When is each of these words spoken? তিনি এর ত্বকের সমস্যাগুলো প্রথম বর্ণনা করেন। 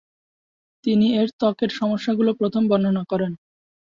তিনি 0.85 1.07
এর 1.15 1.29
ত্বকের 1.39 1.71
সমস্যাগুলো 1.79 2.31
প্রথম 2.39 2.63
বর্ণনা 2.69 3.03
করেন। 3.11 3.31